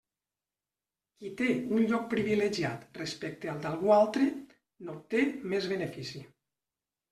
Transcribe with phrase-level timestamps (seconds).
[1.19, 4.27] Qui té un lloc privilegiat respecte al d'algú altre,
[4.89, 5.23] n'obté
[5.55, 6.27] més benefici.